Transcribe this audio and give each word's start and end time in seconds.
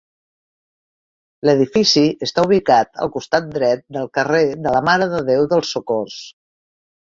L'edifici 1.47 2.03
està 2.29 2.45
ubicat 2.47 2.91
al 3.05 3.13
costat 3.19 3.53
dret 3.59 3.85
del 3.99 4.11
carrer 4.21 4.43
de 4.65 4.75
la 4.79 4.83
Mare 4.91 5.11
de 5.15 5.23
Déu 5.31 5.49
dels 5.55 5.77
Socors. 5.79 6.21